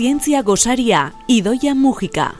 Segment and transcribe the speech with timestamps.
[0.00, 2.30] Zientzia gosaria, Idoia Mujika.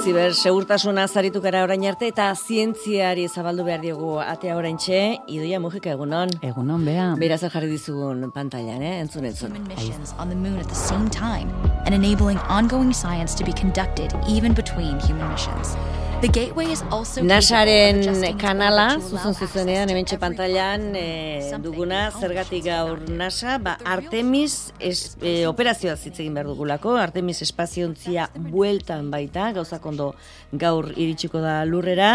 [0.00, 5.60] Ziber segurtasuna zaritu gara orain arte eta zientziari zabaldu behar diogu atea orain txe, Idoia
[5.60, 6.32] Mujika egunon.
[6.40, 7.10] Egunon, bea.
[7.20, 8.94] Beraz jarri dizugun pantailan, eh?
[9.02, 9.52] entzun entzun.
[9.52, 11.52] human missions on the moon at the same time
[11.84, 15.76] and enabling ongoing science to be conducted even between human missions.
[16.16, 17.98] Nasaren
[18.40, 23.02] kanala, zuzen zuzenean, hemen pantailan e, duguna, zergatik gaur.
[23.12, 29.84] NASA, ba, Artemis es, e, operazioa hitz egin behar dugulako, Artemis espaziontzia bueltan baita, gauzak
[29.86, 30.14] ondo
[30.52, 32.14] gaur iritsiko da lurrera,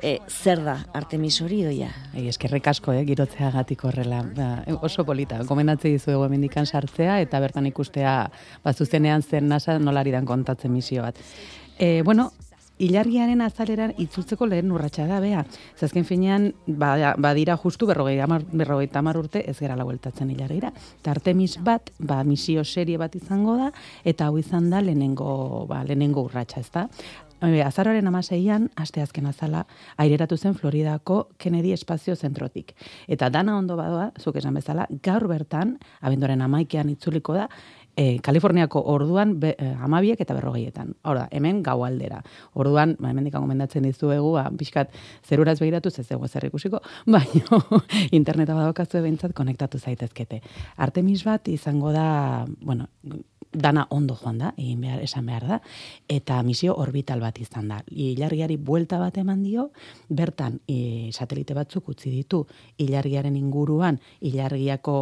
[0.00, 1.90] e, zer da Artemis hori doia?
[2.16, 4.22] Ei, eskerrik asko, eh, girotzeagatik horrela.
[4.32, 8.16] Ba, oso polita, gomendatze dizuegu hemendikan sartzea eta bertan ikustea
[8.64, 11.20] ba, zuzenean zen nasa nolari dan kontatzen misio bat.
[11.76, 12.30] E, bueno,
[12.82, 15.44] Ilargiaren azaleran itzultzeko lehen urratsa da, bea.
[15.78, 20.72] Zazken finean, ba, badira justu berrogei amar, berrogei tamar urte ez gara bueltatzen ilargira.
[20.98, 23.70] Eta Artemis bat, ba, misio serie bat izango da,
[24.04, 26.88] eta hau izan da lehenengo, ba, lehenengo urratsa, ez da.
[27.42, 29.64] Azaroaren amaseian, aste azken azala,
[29.98, 32.70] aireratu zen Floridako Kennedy Espazio Zentrotik.
[33.10, 37.48] Eta dana ondo badoa, zuk esan bezala, gaur bertan, abenduaren amaikean itzuliko da,
[37.96, 40.94] e, Kaliforniako orduan be, e, amabiek eta berrogeietan.
[41.04, 42.22] Hor da, hemen gau aldera.
[42.54, 44.92] Orduan, ba, hemen gomendatzen dizuegu, ba, pixkat
[45.24, 46.80] zeruraz begiratu, ez dugu zer ikusiko,
[47.14, 47.60] baina
[48.10, 50.42] interneta badokazue behintzat konektatu zaitezkete.
[50.76, 52.88] Artemis bat izango da, bueno,
[53.52, 55.58] dana ondo joan da, egin behar, esan behar da,
[56.08, 57.82] eta misio orbital bat izan da.
[57.92, 59.68] Ilargiari buelta bat eman dio,
[60.08, 62.46] bertan e, satelite batzuk utzi ditu,
[62.80, 64.96] ilargiaren inguruan, ilargiako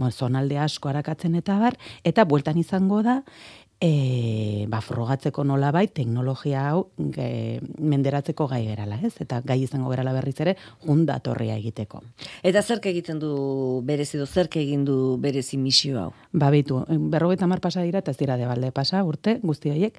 [0.00, 1.76] bueno, zonalde asko arakatzen eta bar,
[2.08, 3.20] eta bueltan izango da,
[3.80, 9.14] e, ba, frogatzeko nolabait teknologia hau e, menderatzeko gai gerala, ez?
[9.24, 12.02] Eta gai izango gerala berriz ere, junda torria egiteko.
[12.46, 16.10] Eta zerk egiten du berezi do, zerk egin du berezi misio hau?
[16.32, 16.82] Ba, bitu,
[17.12, 19.96] berrogeita mar pasa dira, eta ez dira debalde pasa, urte, guzti horiek,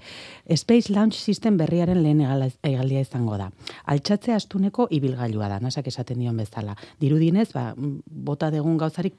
[0.56, 3.50] Space Launch System berriaren lehen egaldia izango da.
[3.92, 6.78] Altxatze astuneko ibilgailua da, nasak esaten dion bezala.
[7.02, 9.18] Dirudinez, ba, bota degun gauzarik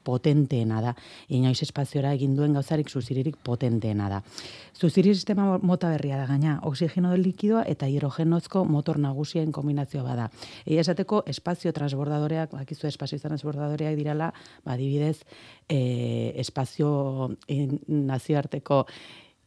[0.73, 0.95] potenteena da.
[1.29, 4.21] Inoiz espaziora egin duen gauzarik zuziririk potenteena da.
[4.73, 10.29] Zuziri sistema mota berria da gaina, oxigeno likidoa eta hidrogenozko motor nagusien kombinazioa bada.
[10.65, 14.33] Egia esateko espazio transbordadoreak, bakizu espazio transbordadoreak dirala,
[14.65, 15.23] ba, adibidez,
[15.69, 18.85] e, espazio in, nazioarteko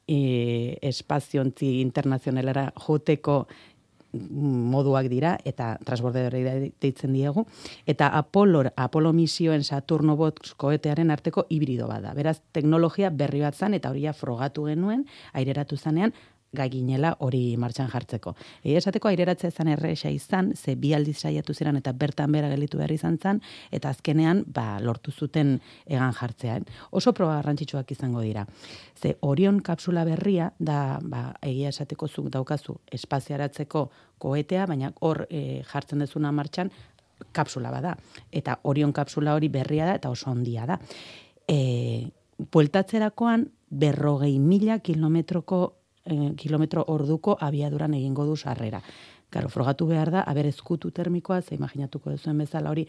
[0.07, 3.47] e, espaziontzi internazionalera joteko
[4.31, 7.47] moduak dira eta transbordadorei deitzen diegu
[7.87, 12.15] eta Apollo Apollo misioen Saturno bot koetearen arteko hibrido bada.
[12.15, 16.15] Beraz teknologia berri bat zan eta horia frogatu genuen aireratu zanean
[16.53, 18.35] gai ginela hori martxan jartzeko.
[18.63, 22.79] Egia esateko aireratzea izan erresa izan, ze bi aldiz saiatu ziren eta bertan bera gelitu
[22.79, 23.41] behar izan zan,
[23.71, 26.67] eta azkenean ba, lortu zuten egan jartzean.
[26.91, 28.47] Oso proba garrantzitsuak izango dira.
[28.97, 35.63] Ze Orion kapsula berria da ba, egia esateko zuk daukazu espaziaratzeko koetea, baina hor e,
[35.67, 36.71] jartzen dezuna martxan
[37.33, 37.97] kapsula bada.
[38.33, 40.79] Eta Orion kapsula hori berria da eta oso handia da.
[41.49, 42.09] E,
[42.53, 45.61] bueltatzerakoan berrogei mila kilometroko
[46.07, 48.83] eh, kilometro orduko abiaduran egingo du sarrera.
[49.31, 52.87] Karo, frogatu behar da, aber ezkutu termikoa, ze imaginatuko duzuen bezala hori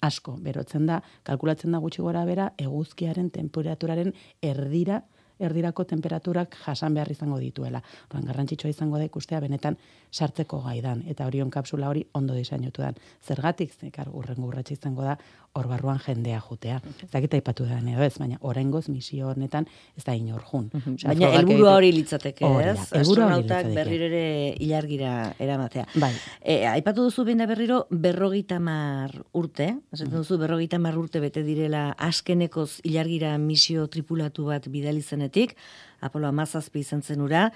[0.00, 4.12] asko berotzen da, kalkulatzen da gutxi gora bera, eguzkiaren temperaturaren
[4.42, 5.02] erdira,
[5.38, 7.82] erdirako temperaturak jasan behar izango dituela.
[8.10, 9.76] Oran, garrantzitsua izango da ikustea benetan
[10.10, 12.94] sartzeko gaidan, eta orion kapsula hori ondo disainutu dan.
[13.24, 15.18] Zergatik, zekar, urrengo urratxe izango da,
[15.58, 16.80] hor barruan jendea jutea.
[17.02, 19.66] Ez dakit aipatu da edo ez, baina oraingoz misio honetan
[19.96, 20.68] ez da inor jun.
[20.72, 22.92] Baina helburua egiten- hori litzateke, ez?
[23.00, 25.86] Astronautak berriro ere ilargira eramatea.
[25.94, 26.12] Bai.
[26.40, 31.42] E, aipatu duzu behin da berriro berrogeita mar urte, esaten duzu berrogeita mar urte bete
[31.42, 35.56] direla askenekoz ilargira misio tripulatu bat bidali zenetik,
[36.00, 37.48] Apolo amazazpi izan zen ura,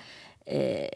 [0.47, 0.89] e,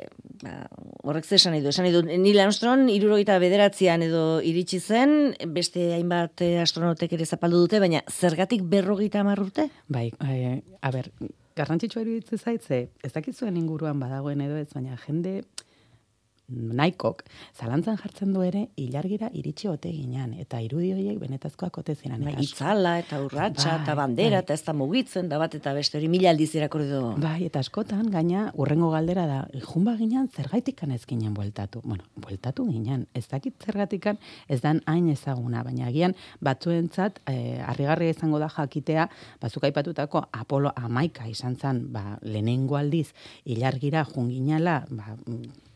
[0.43, 0.67] ba,
[1.07, 6.43] horrek ze esan du, esan du, Neil Armstrong irurogeita bederatzean edo iritsi zen, beste hainbat
[6.43, 9.69] eh, astronautek ere zapaldu dute, baina zergatik berrogeita mar urte?
[9.87, 11.13] Bai, e, a ber,
[11.57, 15.43] garrantzitsua iruditzen zaitze, ez dakizuen inguruan badagoen edo ez, baina jende
[16.49, 17.23] naikok,
[17.59, 22.23] zalantzan jartzen du ere, ilargira iritsi ote ginean, eta irudi horiek benetazkoak ote ziren.
[22.25, 24.45] Bai, itzala eta urratsa Bai, eta bandera bai.
[24.45, 27.03] eta ez da mugitzen da bat eta beste hori mila aldiz irakurri du.
[27.23, 31.83] Bai, eta askotan, gaina, urrengo galdera da, junba ginean, zergaitikan ez ginen bueltatu.
[31.85, 34.19] Bueno, bueltatu ginen, ez dakit zergatikan,
[34.49, 39.09] ez dan hain ezaguna, baina agian batzuentzat, eh, harrigarria izango da jakitea,
[39.43, 43.13] bazuk aipatutako Apolo amaika izan zen, ba, lehenengo aldiz,
[43.45, 45.17] ilargira junginala, ba,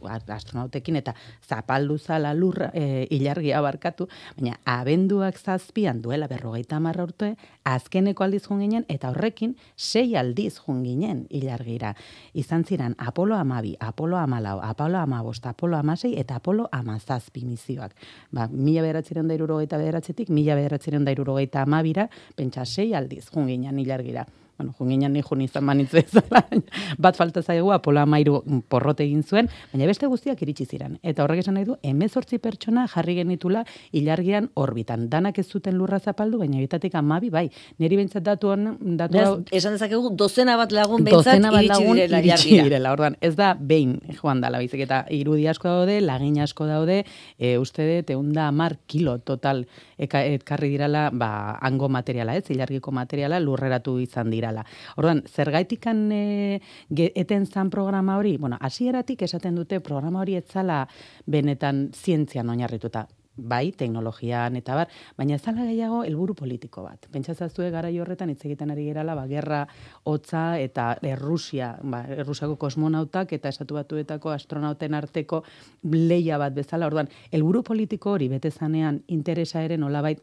[0.08, 1.14] astronautekin eta
[1.46, 4.06] zapaldu zala lurra e, ilargia barkatu,
[4.38, 10.56] baina abenduak zazpian duela berrogeita marra urte, azkeneko aldiz jun ginen, eta horrekin sei aldiz
[10.60, 11.94] jun ginen ilargira.
[12.34, 17.94] Izan ziren Apolo amabi, Apolo amalau, Apolo amabost, Apolo amasei eta Apolo amazazpi mizioak.
[18.32, 23.48] Ba, mila beratziren da irurogeita beratzetik, mila beratziren da irurogeita amabira, pentsa sei aldiz jun
[23.50, 24.26] ginen ilargira
[24.60, 26.42] bueno, junginan ni jun izan manitzu ezala,
[26.98, 30.98] bat falta zaigu Apolo amairu porrote egin zuen, baina beste guztiak iritsi ziren.
[31.02, 33.64] Eta horrek esan nahi du, emezortzi pertsona jarri genitula
[33.96, 35.08] ilargian orbitan.
[35.08, 37.46] Danak ez zuten lurra zapaldu, baina bitatik amabi, bai,
[37.80, 38.66] niri bintzat datu hon,
[39.00, 39.32] datu hau...
[39.56, 44.44] Esan dezakegu, dozena bat lagun bintzat iritsi direla iritsi direla, orduan, ez da behin joan
[44.44, 47.00] dala, bizik, eta irudi asko daude, lagin asko daude,
[47.38, 49.64] e, uste dut, eunda amar kilo total
[50.00, 54.64] eka, etkarri dirala, ba, ango materiala, ez, ilargiko materiala, lurreratu izan dira dala.
[54.96, 56.60] Orduan, zergaitikan e,
[56.90, 60.82] eten zan programa hori, bueno, hasieratik esaten dute programa hori etzala
[61.26, 63.06] benetan zientzian oinarrituta
[63.40, 67.08] bai, teknologian eta bar, baina ez zala gehiago helburu politiko bat.
[67.12, 69.66] Pentsatzazue gara horretan hitz egiten ari gerala, ba, gerra
[70.04, 75.42] hotza eta Errusia, ba, Errusiako kosmonautak eta esatu batuetako astronauten arteko
[75.82, 76.86] leia bat bezala.
[76.86, 80.22] Orduan, helburu politiko hori bete zanean interesa ere nolabait,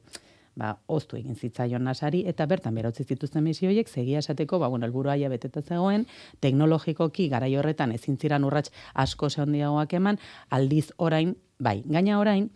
[0.58, 4.88] ba, oztu egin zitzaion nasari, eta bertan berotzi zituzten misio horiek, segia esateko, ba, bueno,
[4.90, 6.08] elburu aia beteta zegoen,
[6.42, 8.74] teknologikoki garai horretan ezin ziran urrats
[9.06, 10.20] asko zehondiagoak eman,
[10.50, 12.50] aldiz orain, bai, gaina orain,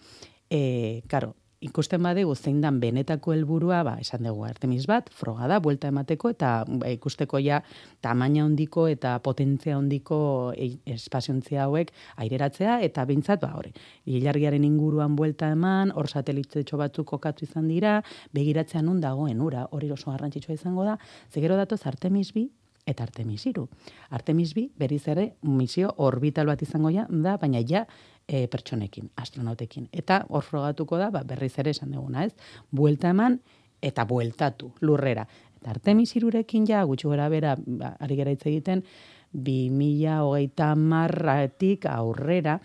[0.52, 5.60] e, karo, ikusten badegu zein dan benetako helburua, ba, esan dugu Artemis bat, froga da,
[5.62, 7.62] buelta emateko, eta ba, ikusteko ja
[8.02, 10.18] tamaina hondiko eta potentzia hondiko
[10.58, 11.94] e, espaziontzia hauek
[12.26, 13.74] aireratzea, eta bintzat, ba, hori,
[14.10, 18.00] hilargiaren inguruan buelta eman, hor satelitzetxo batzuk kokatu izan dira,
[18.34, 20.98] begiratzean nun dagoen ura, hori oso garrantzitsua izango da,
[21.30, 22.50] zegero datoz Artemis bi,
[22.90, 23.68] eta Artemis iru.
[24.10, 27.86] Artemis bi, beriz ere, misio orbital bat izango ja, da, baina ja,
[28.32, 29.90] e, pertsonekin, astronautekin.
[29.92, 32.32] Eta hor frogatuko da, ba, berriz ere esan duguna, ez?
[32.72, 33.42] Buelta eman
[33.84, 35.26] eta bueltatu lurrera.
[35.60, 38.86] Eta Artemis irurekin ja, gutxi gora bera, ba, ari gara hitz egiten,
[39.32, 42.60] bi mila hogeita marratik aurrera,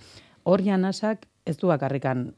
[0.47, 2.29] hor janasak ez du bakarrikan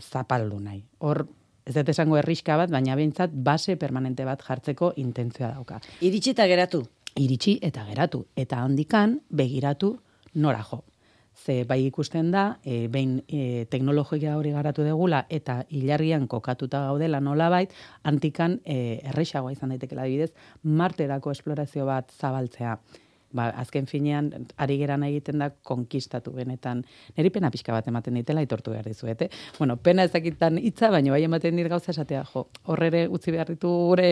[0.00, 0.82] zapaldu nahi.
[1.04, 1.26] Hor,
[1.68, 5.82] ez dut esango erriska bat, baina bintzat base permanente bat jartzeko intentzioa dauka.
[6.00, 6.86] Iritsi eta geratu.
[7.18, 8.24] Iritsi eta geratu.
[8.36, 9.96] Eta handikan begiratu
[10.38, 10.84] nora jo
[11.44, 17.20] ze bai ikusten da, e, behin e, teknologia hori garatu degula eta ilargian kokatuta gaudela
[17.20, 20.32] nolabait, antikan e, errexagoa izan daitekela adibidez,
[20.62, 22.78] marterako esplorazio bat zabaltzea
[23.32, 26.84] ba, azken finean, ari geran egiten da, konkistatu benetan.
[27.16, 29.30] Neri pena pixka bat ematen ditela, itortu behar dizuete.
[29.58, 33.70] Bueno, pena ezakitan hitza, baina bai ematen dit gauza esatea, jo, horrere utzi behar ditu
[33.90, 34.10] gure...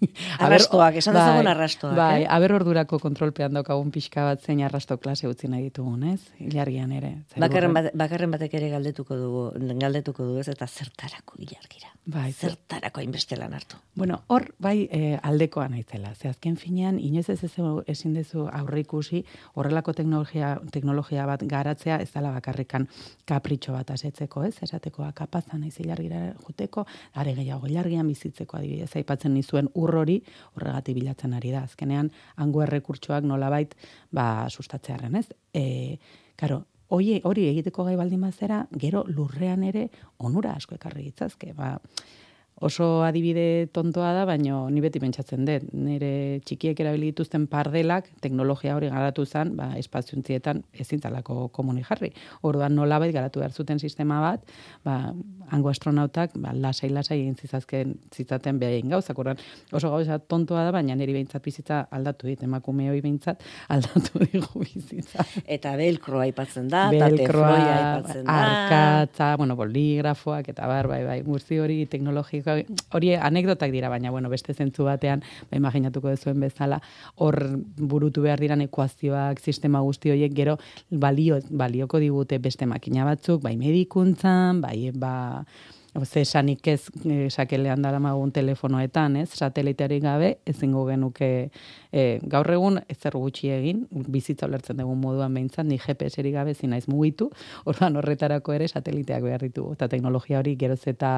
[0.46, 2.30] arrastoak, esan bai, arrastoak, bai, eh?
[2.36, 6.20] aber ordurako kontrolpean daukagun pixka bat zein arrasto klase utzi nahi ditugun, ez?
[6.42, 7.12] Ilargian ere.
[7.36, 9.44] Bakarren, bat, bakarren batek ere galdetuko dugu,
[9.80, 11.92] galdetuko du ez, eta zertarako ilargira.
[12.06, 13.78] Bai, zertarako hainbeste lan hartu.
[13.98, 16.12] Bueno, hor bai e, aldekoa naizela.
[16.14, 19.22] Ze azken finean inoiz ez ezin dezu aurre ikusi
[19.54, 22.88] horrelako teknologia teknologia bat garatzea ez dela bakarrikan
[23.24, 24.54] kapritxo bat asetzeko, ez?
[24.62, 30.20] Esatekoa ba, kapazan naiz ilargira joteko, are gehiago ilargian bizitzeko adibidez aipatzen nizuen urrori
[30.54, 31.64] horregatik bilatzen ari da.
[31.66, 33.74] Azkenean hango errekurtsoak nolabait
[34.12, 35.28] ba sustatzearren, ez?
[35.54, 35.98] Eh,
[36.36, 36.64] Karo,
[36.94, 39.88] Oie, hori egiteko gai baldin bazera, gero lurrean ere
[40.22, 41.50] onura asko ekarri gitzazke.
[41.56, 41.72] Ba,
[42.60, 45.66] oso adibide tontoa da, baino ni beti pentsatzen dut.
[45.76, 52.12] Nire txikiek erabili dituzten pardelak, teknologia hori garatu zen, ba, espaziontzietan ezintzalako komuni jarri.
[52.48, 54.46] Orduan nolabait garatu behar zuten sistema bat,
[54.84, 55.12] ba,
[55.52, 59.18] hango astronautak ba, lasai lasai egin zizazken zitzaten behin gauzak.
[59.20, 59.42] Orduan
[59.76, 64.64] oso gauza tontoa da, baina niri behintzat bizitza aldatu dit, emakume hori behintzat aldatu digu
[64.64, 65.28] bizitza.
[65.44, 68.40] Eta belkroa aipatzen da, belkroa aipatzen da.
[68.46, 72.45] Arkatza, bueno, boligrafoak, eta bar, bai, bai, guzti hori teknologiko
[72.94, 76.80] hori anekdotak dira, baina bueno, beste zentzu batean, ba, imaginatuko dezuen bezala,
[77.16, 77.38] hor
[77.76, 80.58] burutu behar diran ekuazioak, sistema guzti horiek gero
[80.90, 85.44] balio, balioko digute beste makina batzuk, bai medikuntzan, bai ba,
[86.04, 91.50] ze esanik ez e, sakelean dara magun telefonoetan, ez, sateliteari gabe, ezingo genuke
[91.92, 96.54] e, gaur egun ez zer gutxi egin, bizitza ulertzen dugun moduan behintzat, ni GPS-eri gabe
[96.54, 97.30] zinaiz mugitu,
[97.68, 101.10] orduan horretarako ere sateliteak behar ditugu, eta teknologia hori geroz eta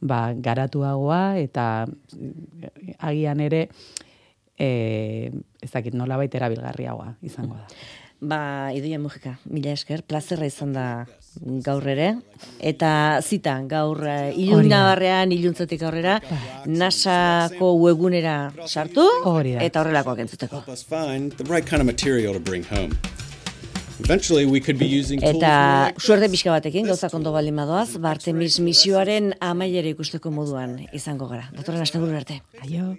[0.00, 1.86] ba, garatuagoa eta
[2.98, 3.66] agian ere
[4.60, 7.66] e, ez dakit nola baita erabilgarriagoa izango da.
[8.20, 11.06] Ba, iduia mugika, mila esker, plazerra izan da
[11.64, 12.10] gaur ere,
[12.60, 12.90] eta
[13.24, 16.40] zita, gaur eh, iluna barrean, iluntzatik aurrera, ba.
[16.68, 19.06] nasako webunera sartu,
[19.56, 20.60] eta horrelakoak entzuteko.
[24.00, 28.56] Eventually we could be using tools Eta suerte pixka batekin, gauzak ondo bali madoaz, Bartemis
[28.64, 31.50] misioaren amaiera ikusteko moduan izango gara.
[31.56, 32.40] Datorren asteburu arte.
[32.64, 32.88] Aio.